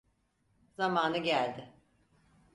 Zamanı 0.77 1.17
geldi. 1.17 1.73